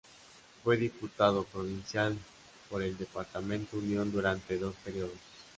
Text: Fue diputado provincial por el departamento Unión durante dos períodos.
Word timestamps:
Fue 0.63 0.77
diputado 0.77 1.43
provincial 1.43 2.17
por 2.71 2.81
el 2.81 2.97
departamento 2.97 3.77
Unión 3.77 4.11
durante 4.11 4.57
dos 4.57 4.73
períodos. 4.83 5.13